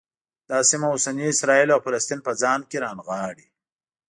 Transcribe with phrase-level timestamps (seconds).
[0.49, 3.47] دا سیمه اوسني اسرایل او فلسطین په ځان کې رانغاړي.